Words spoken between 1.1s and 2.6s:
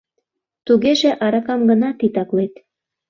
аракам гына титаклет?